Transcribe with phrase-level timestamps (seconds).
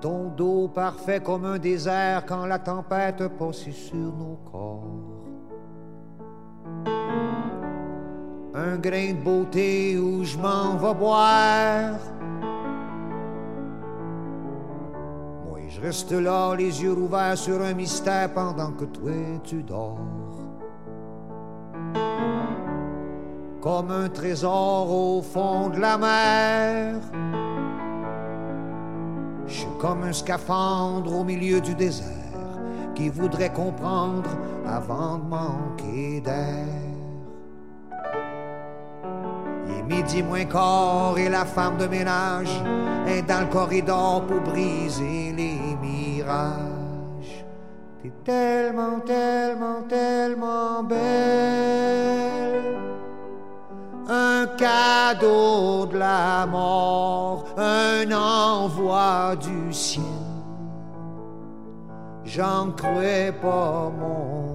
[0.00, 4.82] Ton dos parfait comme un désert quand la tempête passe sur nos corps.
[8.54, 11.94] Un grain de beauté où je m'en vais boire.
[15.82, 19.10] Reste là, les yeux ouverts sur un mystère pendant que toi
[19.42, 19.98] tu dors.
[23.60, 26.94] Comme un trésor au fond de la mer.
[29.46, 32.06] Je suis comme un scaphandre au milieu du désert
[32.94, 34.30] qui voudrait comprendre
[34.66, 36.66] avant de manquer d'air.
[39.68, 42.62] Il est midi moins quart et la femme de ménage
[43.06, 45.51] est dans le corridor pour briser les
[48.02, 52.22] T'es tellement, tellement, tellement belle
[54.08, 60.04] un cadeau de la mort, un envoi du ciel.
[62.24, 64.51] J'en crois pas mon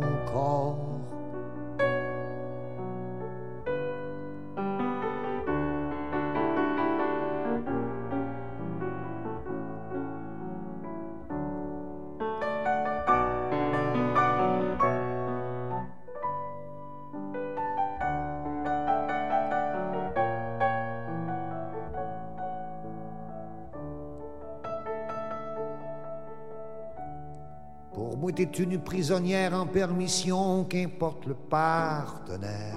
[28.28, 32.76] Moi, t'es une prisonnière en permission, qu'importe le partenaire.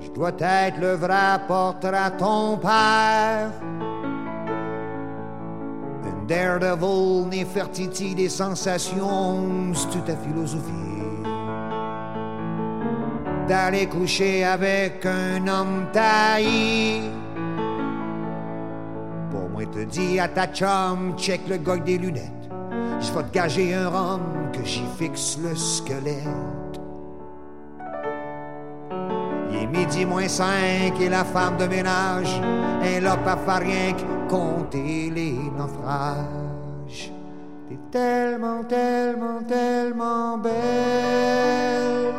[0.00, 3.50] Je dois être le vrai porteur à ton père.
[6.06, 10.72] Un daredevil, Nefertiti des sensations, c'est ta philosophie.
[13.46, 17.02] D'aller coucher avec un homme taillé.
[19.56, 22.50] Moi, te dis à ta chum, check le gars des lunettes.
[23.00, 24.20] Je vais te gager un rhum
[24.52, 26.74] que j'y fixe le squelette.
[29.50, 32.38] Il est midi moins cinq et la femme de ménage
[32.84, 37.10] est là pas faire rien que compter les naufrages.
[37.66, 42.12] T'es tellement, tellement, tellement belle.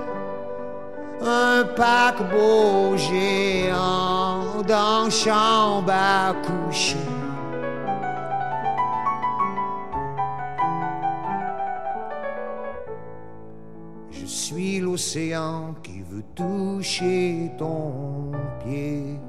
[1.21, 7.16] Un paquebot géant dans chambre à coucher.
[14.37, 18.31] Suis l'océan qui veut toucher ton
[18.63, 19.19] pied.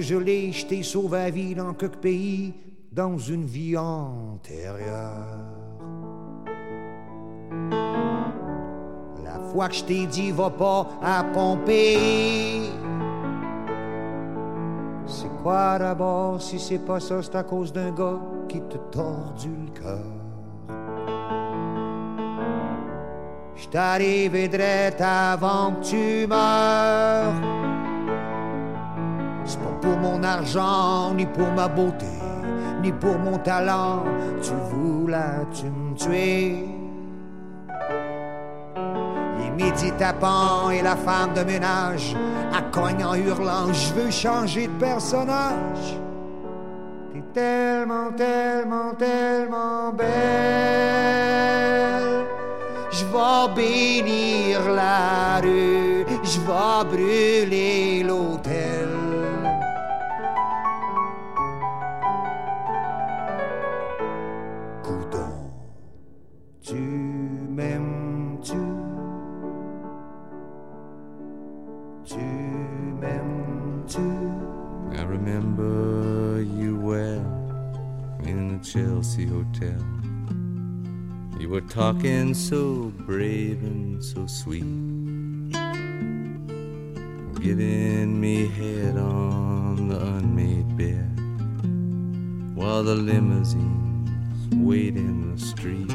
[0.00, 2.54] Je l'ai, je t'ai sauvé la vie dans quelques pays,
[2.92, 5.38] dans une vie antérieure.
[9.24, 12.70] La fois que je t'ai dit, va pas à Pompéi.
[15.06, 19.50] C'est quoi d'abord, si c'est pas ça, c'est à cause d'un gars qui te tordu
[19.66, 20.18] le cœur.
[23.56, 24.34] Je t'arrive
[25.00, 27.77] avant que tu meurs.
[29.88, 32.04] Pour mon argent, ni pour ma beauté,
[32.82, 34.04] ni pour mon talent.
[34.42, 36.68] Tu voulais, tu me tuer.
[39.38, 42.14] Il est midi tapant et la femme de ménage
[42.54, 43.72] à cogne en hurlant.
[43.72, 45.98] Je veux changer de personnage.
[47.14, 50.08] T'es tellement, tellement, tellement belle.
[52.90, 58.37] Je vais bénir la rue, je vais brûler l'hôtel.
[78.98, 79.80] Chelsea Hotel.
[81.38, 84.64] You were talking so brave and so sweet,
[87.40, 91.12] giving me head on the unmade bed
[92.56, 94.10] while the limousines
[94.56, 95.94] wait in the street.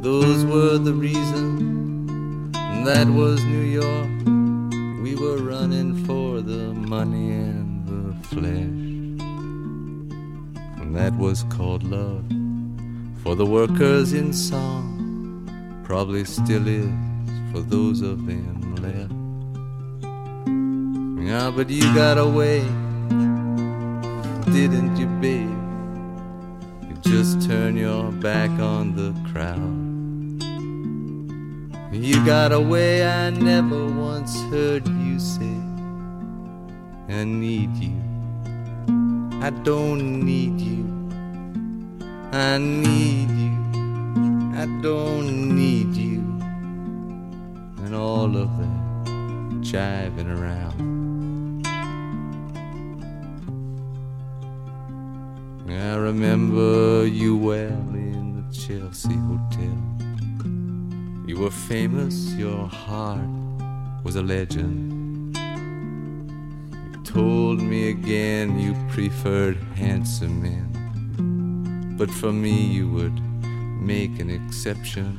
[0.00, 2.52] Those were the reasons
[2.84, 5.02] that was New York.
[5.02, 8.81] We were running for the money and the flesh.
[10.92, 12.22] And that was called love
[13.22, 15.48] for the workers in song.
[15.84, 16.90] Probably still is
[17.50, 19.10] for those of them left.
[21.26, 22.60] Yeah, but you got away,
[24.52, 25.48] didn't you, babe?
[26.86, 29.78] You just turn your back on the crowd.
[31.90, 35.56] You got away, I never once heard you say,
[37.08, 38.11] I need you.
[39.42, 40.84] I don't need you.
[42.30, 43.56] I need you.
[44.54, 46.20] I don't need you.
[47.84, 48.82] And all of that
[49.60, 51.66] jiving around.
[55.68, 59.76] I remember you well in the Chelsea Hotel.
[61.26, 63.26] You were famous, your heart
[64.04, 65.01] was a legend.
[67.04, 73.20] Told me again you preferred handsome men, but for me you would
[73.80, 75.16] make an exception.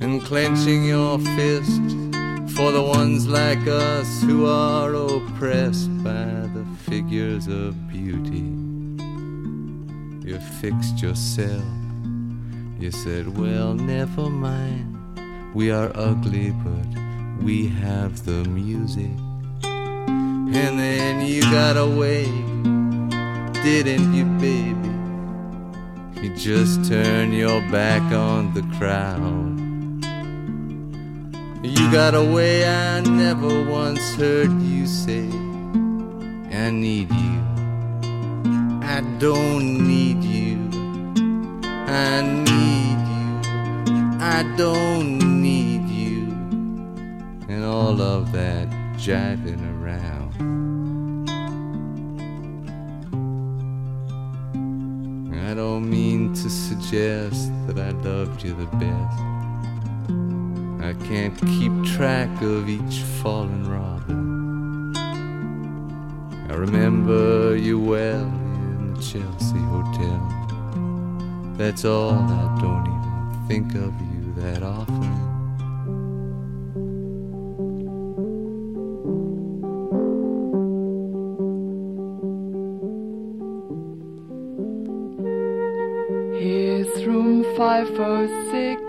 [0.00, 1.80] And clenching your fist
[2.54, 6.24] for the ones like us who are oppressed by
[6.54, 8.50] the figures of beauty.
[10.28, 11.64] You fixed yourself.
[12.78, 14.90] You said, Well, never mind.
[15.54, 19.10] We are ugly, but we have the music.
[20.56, 22.26] And then you got away,
[23.64, 24.94] didn't you, baby?
[26.22, 29.52] You just turned your back on the crowd.
[31.64, 35.28] You got away, I never once heard you say,
[36.52, 37.40] I need you.
[38.82, 40.56] I don't need you.
[41.64, 44.20] I need you.
[44.20, 46.28] I don't need you.
[47.48, 49.63] And all of that jiving
[55.44, 59.18] I don't mean to suggest that I loved you the best.
[60.82, 64.96] I can't keep track of each fallen robin.
[66.50, 70.20] I remember you well in the Chelsea Hotel.
[71.58, 75.33] That's all, I don't even think of you that often.
[87.80, 88.82] Room 506.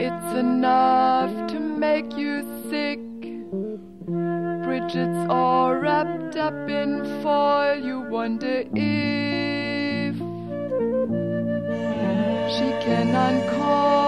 [0.00, 3.00] It's enough to make you sick.
[4.64, 7.76] Bridget's all wrapped up in foil.
[7.76, 10.16] You wonder if
[12.56, 14.07] she can uncoil.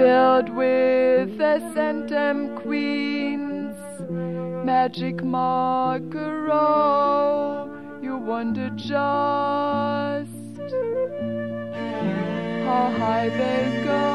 [0.00, 3.76] Filled with the S&M queens.
[4.64, 6.56] Magic Margaro,
[8.02, 8.96] you wonder just
[12.64, 14.09] how high they go.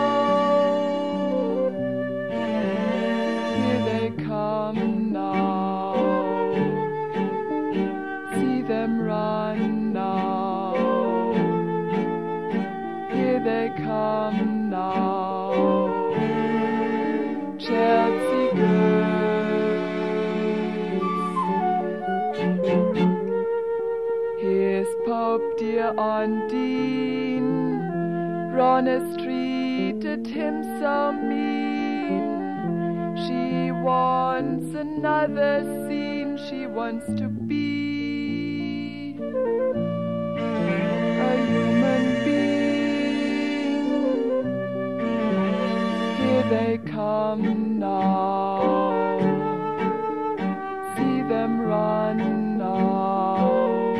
[30.15, 32.45] Treated him so mean.
[33.27, 36.37] She wants another scene.
[36.49, 39.21] She wants to be a
[41.47, 43.85] human being.
[46.17, 49.19] Here they come now.
[50.95, 53.95] See them run now.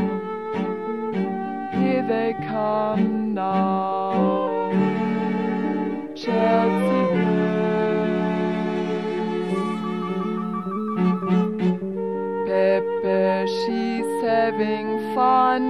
[1.74, 3.95] Here they come now.
[14.46, 15.64] having fun.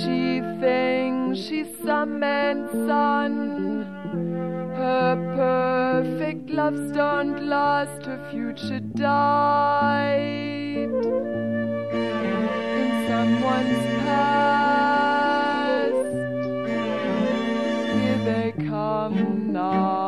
[0.00, 3.86] She thinks she's some man's son.
[4.76, 10.90] Her perfect loves don't last, her future died
[11.92, 15.94] in someone's past.
[17.96, 20.03] Here they come now.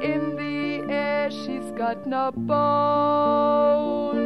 [0.00, 4.19] in the air, she's got no bone.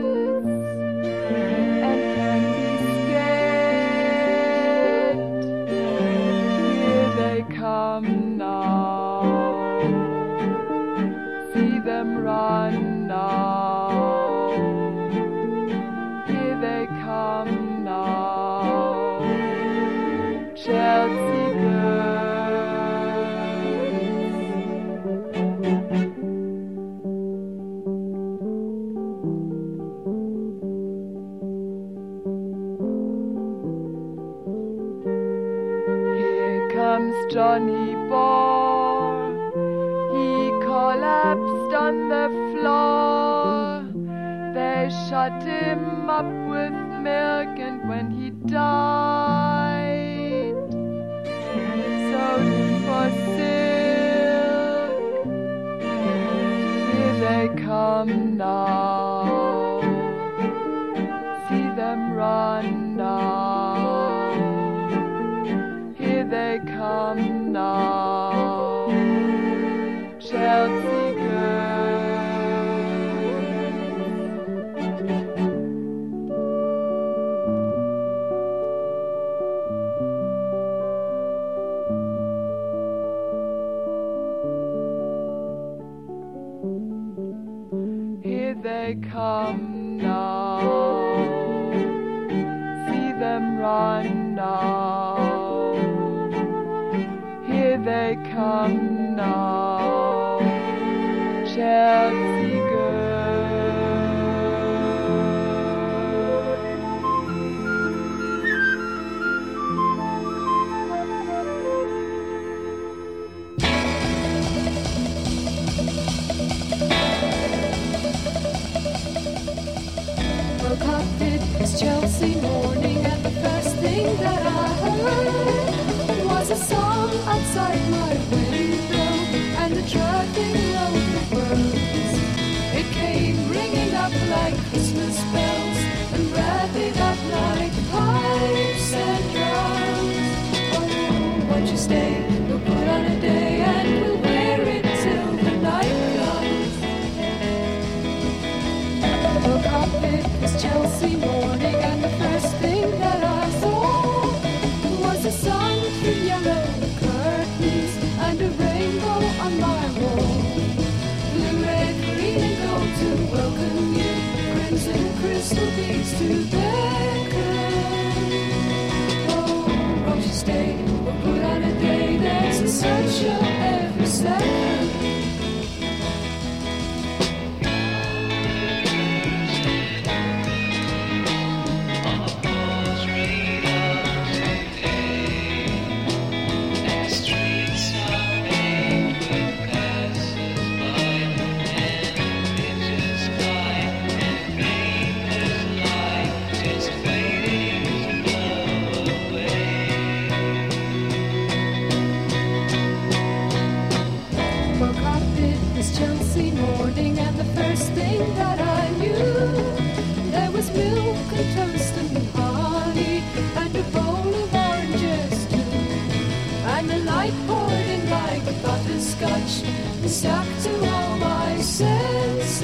[216.85, 219.63] and the light poured in like butterscotch
[220.03, 222.63] and stuck to all my senses.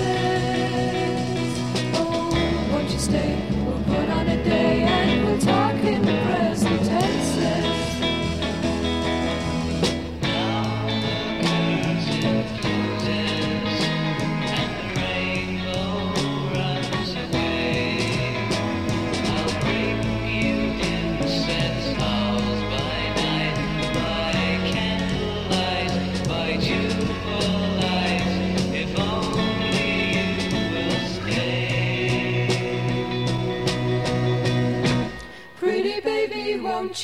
[1.94, 3.59] Oh, won't you stay?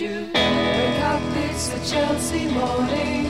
[0.00, 0.30] you.
[0.34, 3.26] Wake up, it's a Chelsea morning.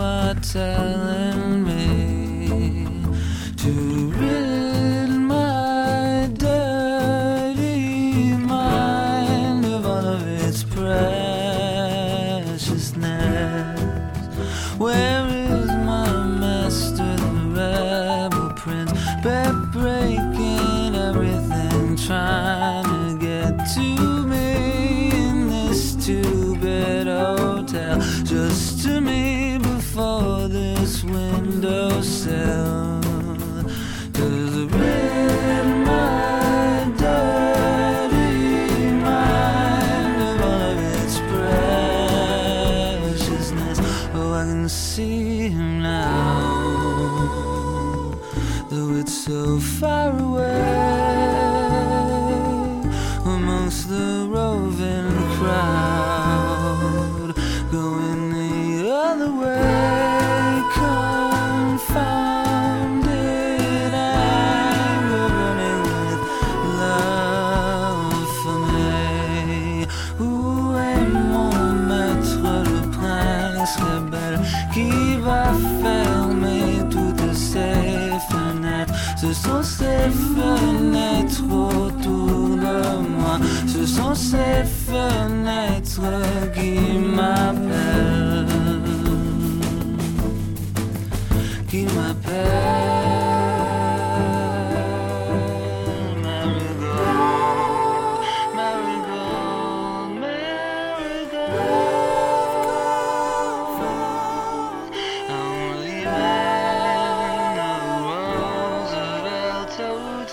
[0.00, 1.51] are telling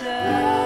[0.02, 0.59] return.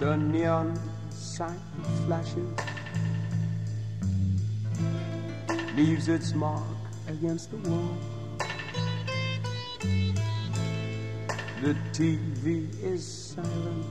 [0.00, 1.60] The neon sign
[2.06, 2.54] flashes,
[5.76, 6.62] leaves its mark
[7.06, 7.98] against the wall.
[11.60, 13.84] The TV is silent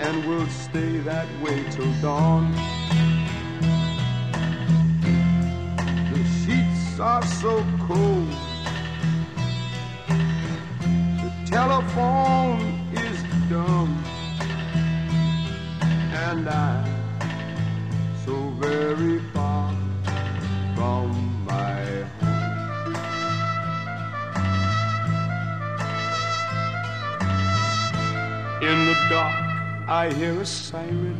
[0.00, 2.50] and will stay that way till dawn.
[6.12, 8.34] The sheets are so cold.
[11.22, 12.77] The telephone
[13.48, 14.04] dumb.
[16.12, 16.84] And I
[18.24, 19.74] so very far
[20.76, 21.82] from my
[22.20, 22.94] home.
[28.60, 31.16] In the dark, I hear a siren.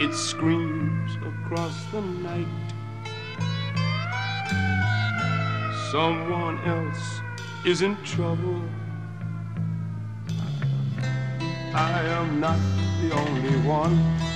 [0.00, 2.46] It screams across the night.
[5.92, 7.20] Someone else
[7.64, 8.62] is in trouble.
[11.80, 12.58] I am not
[13.00, 14.27] the only one.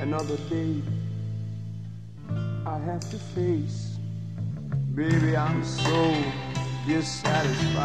[0.00, 0.80] Another day
[2.64, 3.96] I have to face.
[4.94, 6.22] Baby, I'm so
[6.86, 7.75] dissatisfied.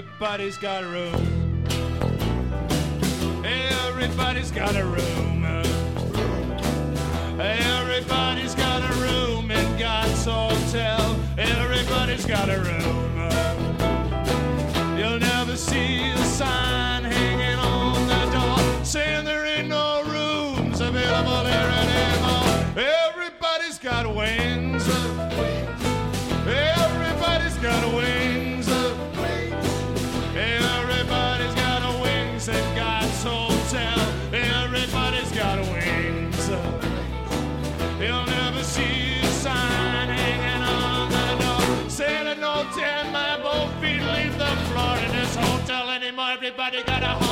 [0.00, 1.64] Everybody's got a room.
[3.44, 5.44] Everybody's got a room.
[7.38, 11.20] Everybody's got a room in God's hotel.
[11.36, 13.28] Everybody's got a room.
[14.98, 17.19] You'll never see a sign.
[46.62, 47.29] Everybody got a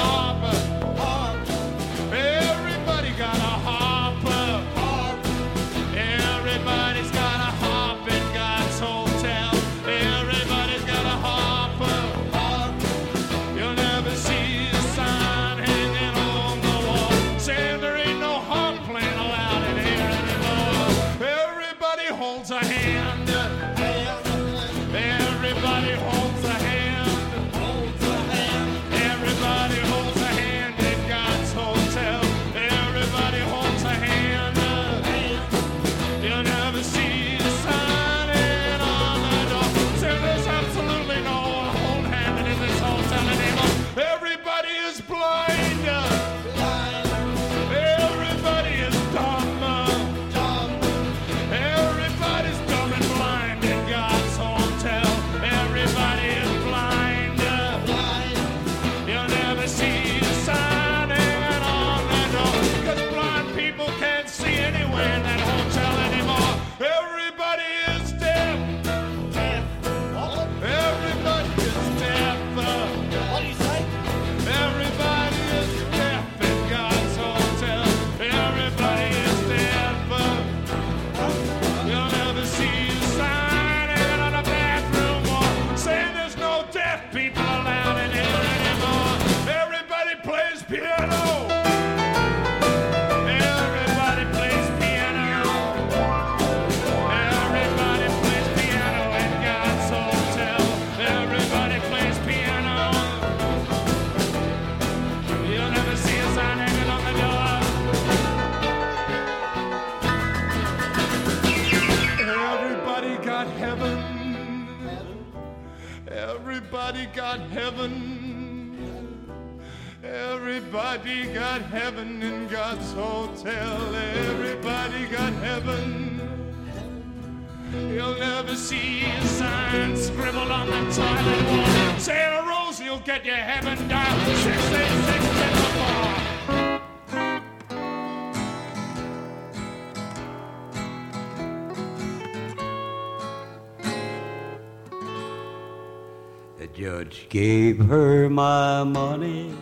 [147.29, 149.53] gave her my money.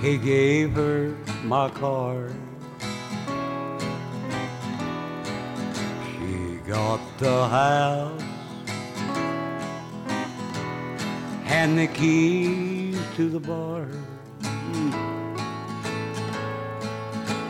[0.00, 2.30] He gave her my car.
[6.04, 8.22] She got the house
[11.46, 13.88] and the keys to the bar.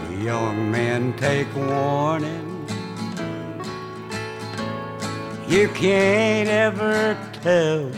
[0.09, 2.56] The young men take warning
[5.49, 7.91] you can't ever tell.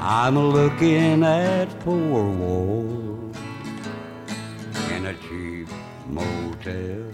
[0.00, 3.36] I'm looking at four walls
[4.90, 5.68] in a cheap
[6.08, 7.10] motel.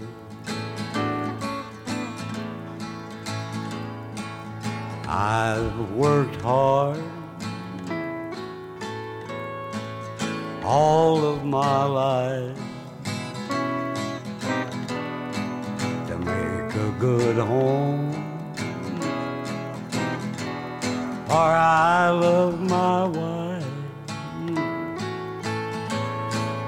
[5.07, 7.03] I've worked hard
[10.63, 12.68] all of my life.
[16.99, 18.11] good home.
[21.27, 23.65] For I love my wife.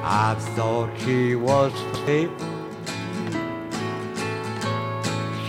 [0.03, 1.73] I thought she was
[2.05, 2.47] faithful.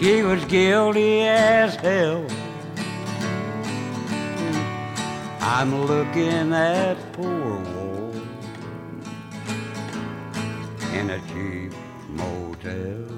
[0.01, 2.27] She was guilty as hell.
[5.41, 8.17] I'm looking at poor Walt
[10.93, 11.73] in a cheap
[12.09, 13.12] motel.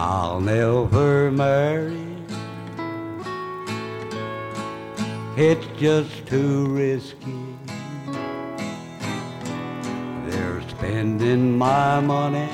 [0.00, 2.06] I'll never marry.
[5.36, 7.42] It's just too risky.
[10.26, 12.48] They're spending my money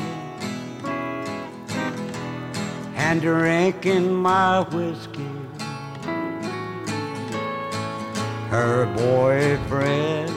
[2.97, 5.37] and drinking my whiskey.
[8.49, 10.31] Her boyfriend,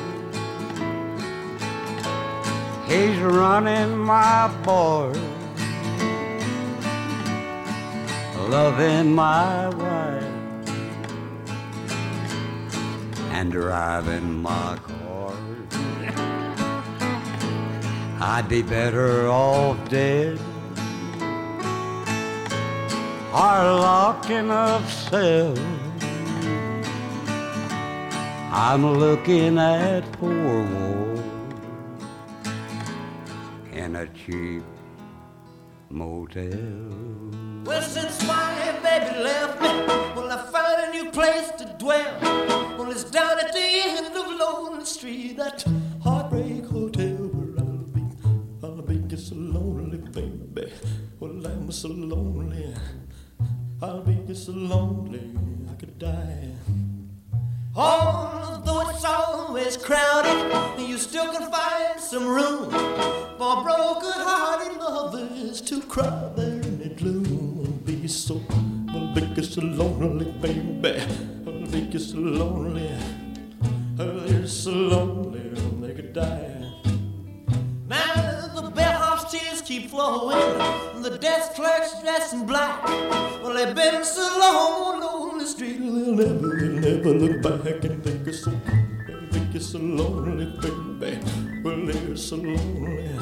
[2.85, 5.17] he's running my board,
[8.49, 10.23] loving my wife
[13.31, 15.33] and driving my car.
[18.21, 20.39] I'd be better off dead
[23.33, 25.53] or locked in a cell.
[28.51, 31.23] I'm looking at poor Ward
[33.73, 34.63] in a cheap
[35.89, 37.46] motel.
[37.67, 39.67] Well, since my baby left me,
[40.15, 42.17] well, I found a new place to dwell.
[42.77, 45.65] Well, it's down at the end of Lonely Street, that
[46.01, 48.03] heartbreak hotel where I'll be.
[48.63, 50.71] I'll be just so lonely, baby.
[51.19, 52.73] Well, I'm so lonely.
[53.81, 55.35] I'll be just so lonely,
[55.69, 56.53] I could die.
[57.75, 62.71] Although it's always crowded, you still can find some room
[63.37, 66.66] for broken-hearted lovers to cry there
[68.07, 68.41] Be so,
[68.93, 71.01] I'll be just so lonely, baby.
[71.45, 72.89] I'll be just so lonely.
[73.95, 75.41] They're so lonely
[75.81, 76.71] they could die.
[77.85, 80.39] Now the bellhop's tears keep flowing,
[81.03, 82.81] the desk clerk's dressed in black.
[83.43, 88.01] Well, they've been so long on the street, they'll never, they'll never look back and
[88.01, 88.51] think it's so,
[89.31, 91.19] think it's so lonely, baby.
[91.61, 93.19] Well, they're so lonely,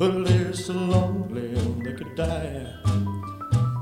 [0.00, 2.72] well, they're so lonely they could die.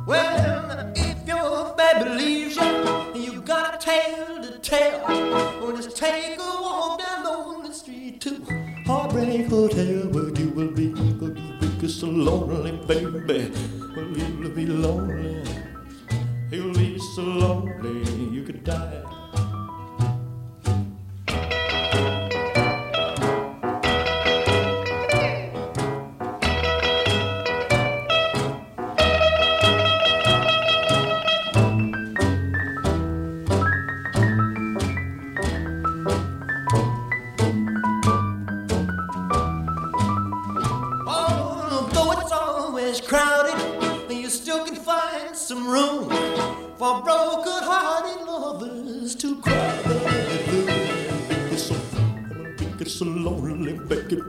[0.06, 5.00] Well, if your baby leaves you, you got a tale to tell.
[5.08, 8.44] Well, just take a walk down lonely street to
[8.84, 13.50] Heartbreak Hotel, where you will be, where you will be so lonely, baby.
[13.96, 15.42] Well, you'll be lonely,
[16.50, 19.23] you'll be so lonely, you could die.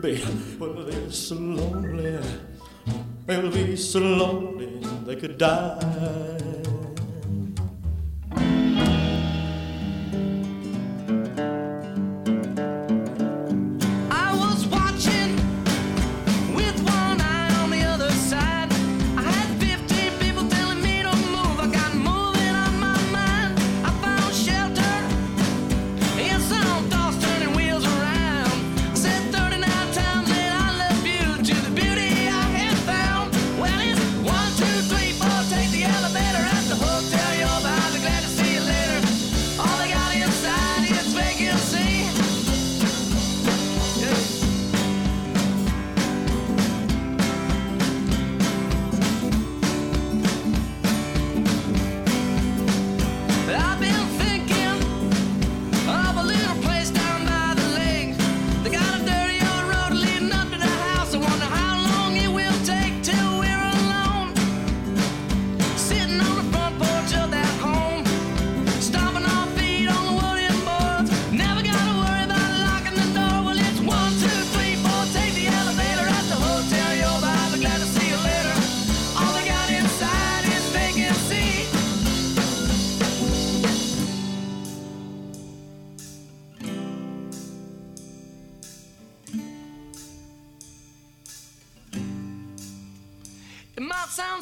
[0.06, 0.22] Baby.
[0.60, 2.20] Well, they're so lonely.
[3.26, 6.25] They'll be so lonely they could die.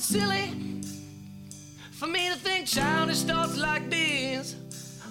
[0.04, 0.51] Silly
[1.91, 4.56] for me to think childish thoughts like these.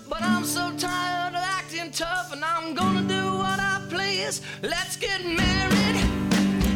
[0.08, 4.42] but I'm so tired of acting tough, and I'm gonna do what I please.
[4.62, 5.96] Let's get married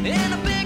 [0.03, 0.56] in a big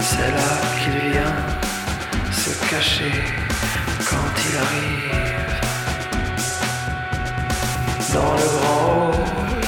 [0.00, 0.52] C'est là
[0.82, 1.36] qu'il vient
[2.30, 3.24] se cacher
[4.04, 5.54] quand il arrive.
[8.12, 9.64] Dans le grand hall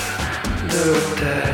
[0.69, 1.54] de l'hôtel.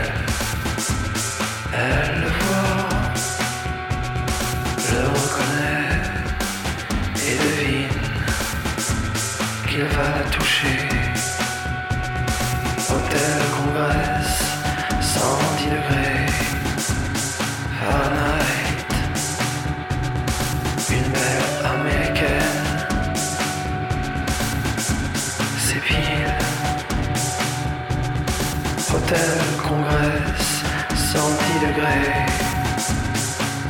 [29.10, 30.62] terre congresse,
[30.94, 32.26] 110 degrés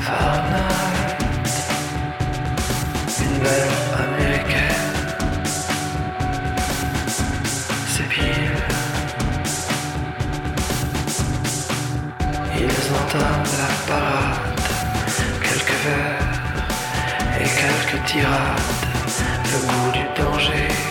[0.01, 1.16] Fahrenheit.
[3.24, 3.74] Une belle
[4.05, 4.99] américaine,
[7.88, 8.59] c'est pire.
[12.59, 14.61] Ils entendent la parade,
[15.43, 16.34] quelques vers
[17.41, 18.61] et quelques tirades,
[19.53, 20.89] le goût du danger.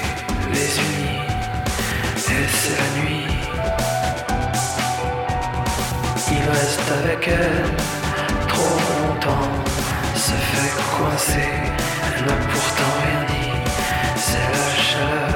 [6.92, 8.78] avec elle trop
[9.08, 9.52] longtemps,
[10.16, 11.50] se fait coincer,
[12.16, 13.52] elle m'a pourtant rien dit,
[14.16, 15.28] c'est la chaleur.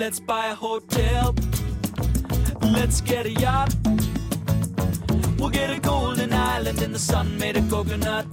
[0.00, 1.34] Let's buy a hotel.
[2.62, 3.76] Let's get a yacht.
[5.38, 8.24] We'll get a golden island in the sun made of coconut.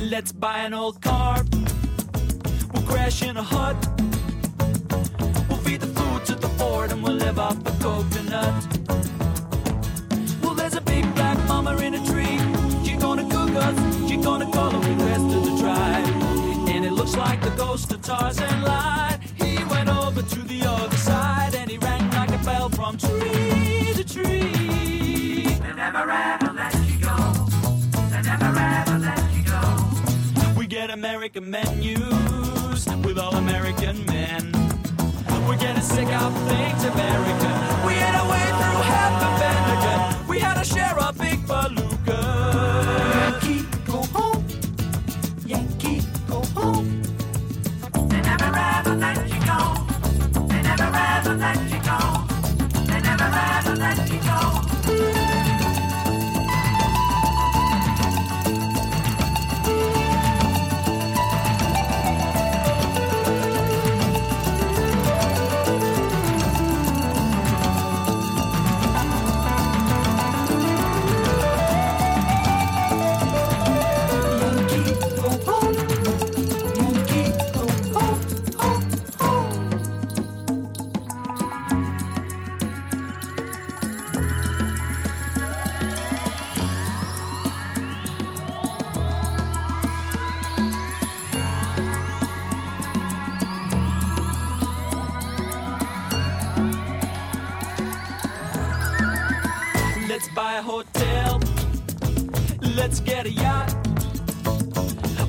[0.00, 1.44] Let's buy an old car.
[2.72, 3.76] We'll crash in a hut.
[5.50, 8.54] We'll feed the food to the board and we'll live off the coconut.
[10.42, 12.38] Well, there's a big black mama in a tree.
[12.82, 14.08] She's gonna cook us.
[14.08, 16.06] She's gonna call the rest of the tribe.
[16.70, 19.23] And it looks like the ghost of Tarzan lied.
[20.16, 25.42] Over to the other side and he rang like a bell from tree to tree.
[25.42, 27.16] They never ever let you go.
[28.12, 30.54] They never ever let you go.
[30.56, 34.52] We get American menus with all American men.
[35.48, 37.54] We're getting sick of things American.
[37.84, 40.28] We had a way through half the Vatican.
[40.28, 41.93] We had to share a big palooka.
[100.62, 101.40] Hotel.
[102.76, 103.74] Let's get a yacht.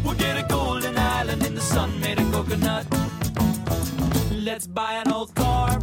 [0.03, 2.85] We'll get a golden island in the sun made of coconut.
[4.31, 5.79] Let's buy an old car.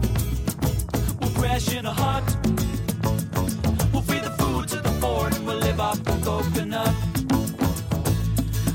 [1.20, 2.24] We'll crash in a hut.
[3.92, 6.94] We'll feed the food to the poor and we'll live off the coconut.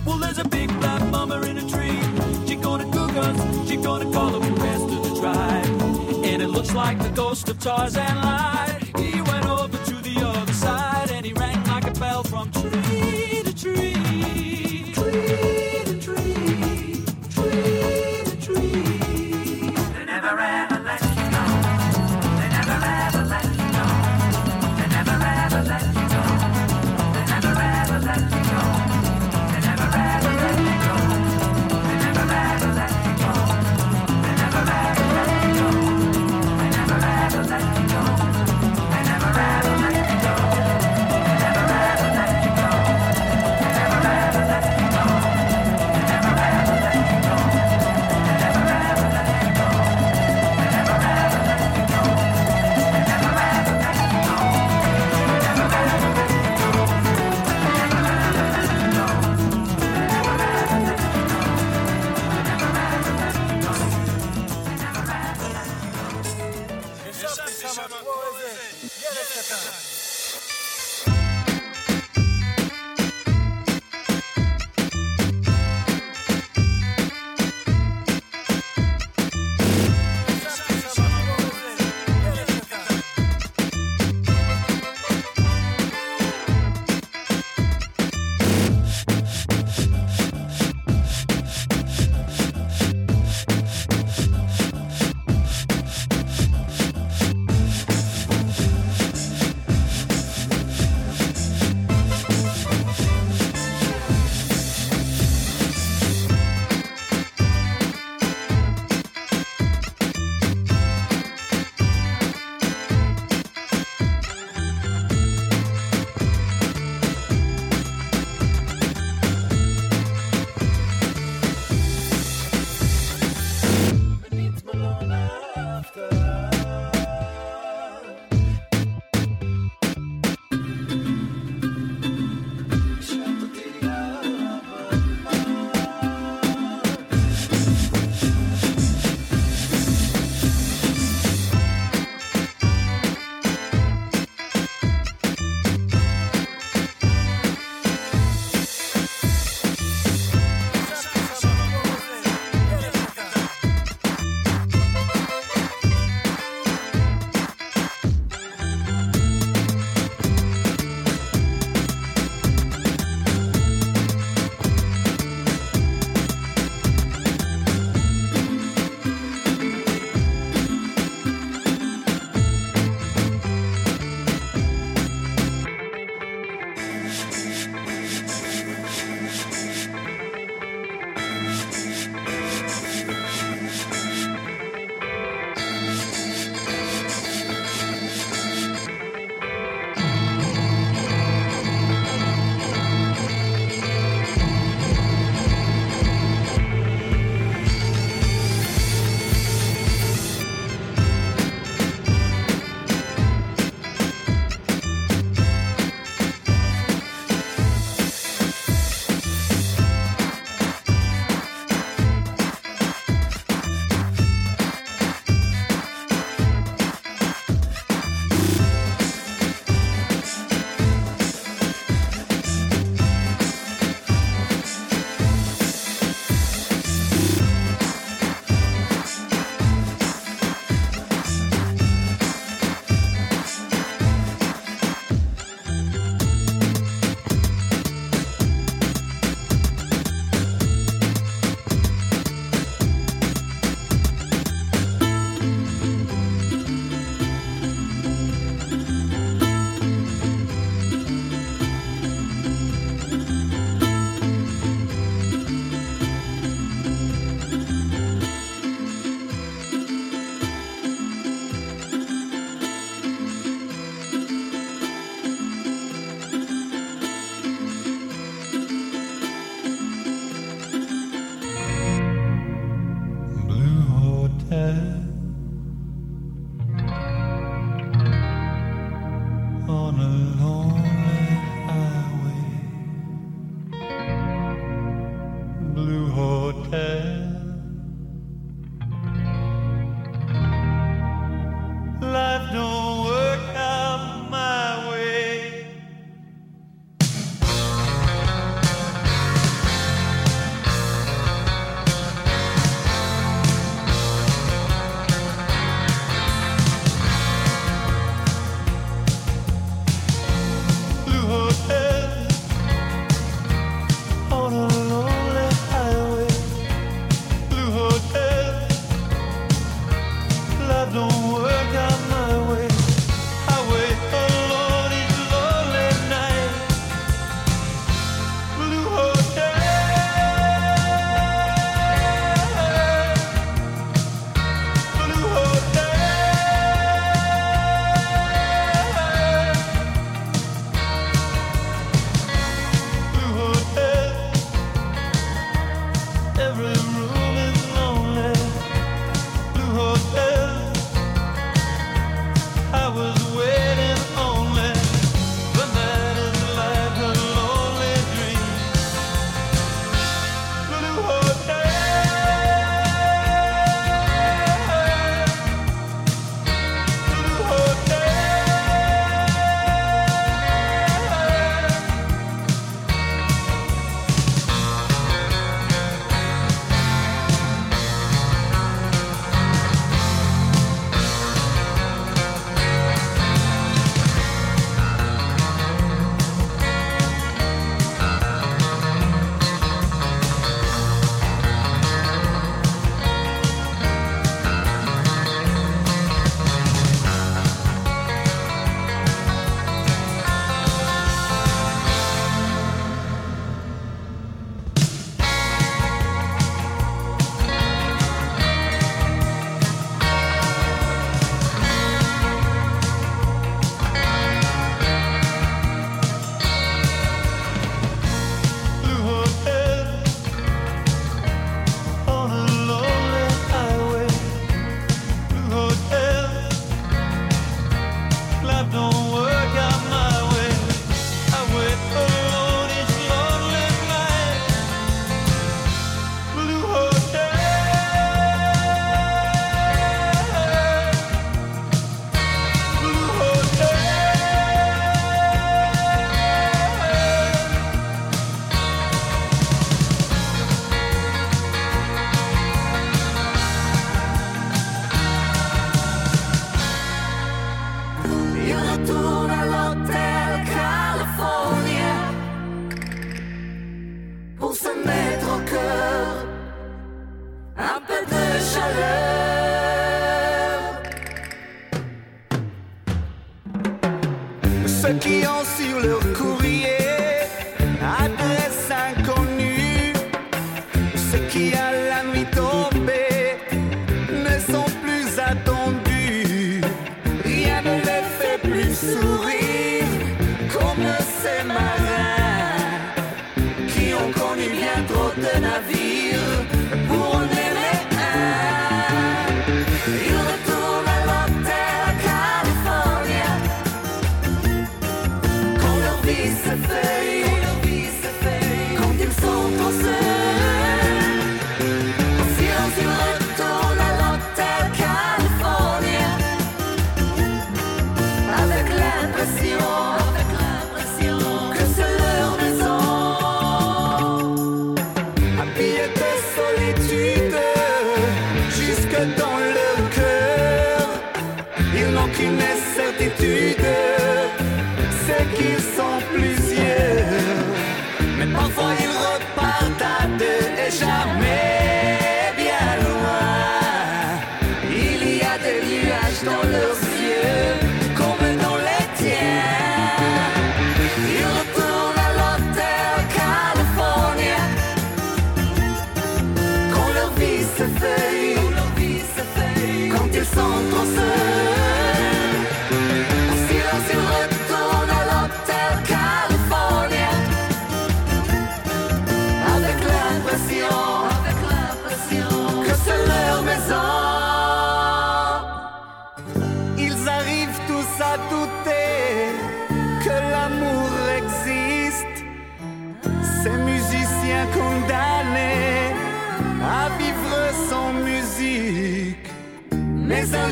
[0.06, 2.00] Well, there's a big black mama in a tree.
[2.48, 3.70] She gonna cook us.
[3.70, 6.26] She gonna call the rest of the tribe.
[6.26, 8.77] And it looks like the ghost of Tarzan lied.
[12.38, 13.07] from truth.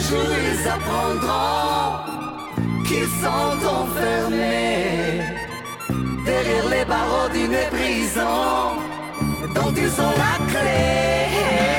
[0.09, 1.85] jour ils apprendront
[2.85, 5.21] qu'ils sont enfermés
[6.25, 8.37] derrière les barreaux d'une prison
[9.55, 11.74] dont ils ont la clé.